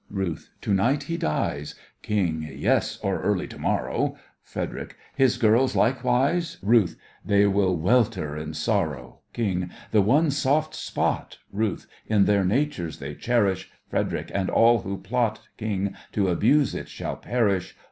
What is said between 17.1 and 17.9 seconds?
perish!